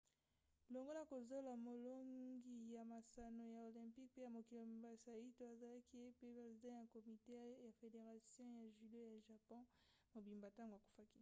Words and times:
longola 0.73 1.03
kozola 1.11 1.53
molongi 1.67 2.57
ya 2.75 2.83
masano 2.93 3.43
ya 3.55 3.59
olympic 3.69 4.07
pe 4.13 4.19
ya 4.25 4.29
mokili 4.35 4.61
mobimba 4.61 4.91
saito 5.05 5.43
azalaki 5.53 5.95
pe 5.99 6.09
president 6.19 6.61
ya 6.75 6.79
komite 6.93 7.33
ya 7.65 7.69
federation 7.79 8.47
ya 8.59 8.63
judo 8.77 8.97
ya 9.11 9.19
japon 9.27 9.63
mobimba 10.15 10.47
ntango 10.51 10.75
akufaki 10.77 11.09